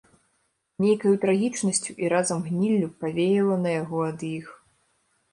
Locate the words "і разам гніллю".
2.05-2.87